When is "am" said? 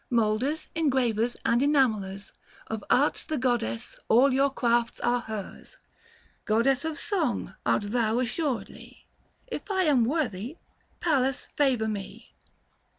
9.83-10.05